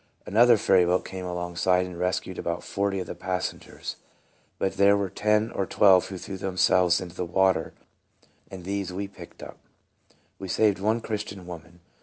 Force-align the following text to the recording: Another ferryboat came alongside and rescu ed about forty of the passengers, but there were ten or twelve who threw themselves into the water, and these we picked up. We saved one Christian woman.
Another 0.25 0.57
ferryboat 0.57 1.05
came 1.05 1.25
alongside 1.25 1.85
and 1.85 1.95
rescu 1.95 2.31
ed 2.31 2.39
about 2.39 2.63
forty 2.63 2.97
of 2.97 3.05
the 3.05 3.13
passengers, 3.13 3.97
but 4.57 4.77
there 4.77 4.97
were 4.97 5.11
ten 5.11 5.51
or 5.51 5.67
twelve 5.67 6.07
who 6.07 6.17
threw 6.17 6.37
themselves 6.37 6.99
into 6.99 7.13
the 7.13 7.23
water, 7.23 7.71
and 8.49 8.63
these 8.63 8.91
we 8.91 9.07
picked 9.07 9.43
up. 9.43 9.59
We 10.39 10.47
saved 10.47 10.79
one 10.79 11.01
Christian 11.01 11.45
woman. 11.45 11.81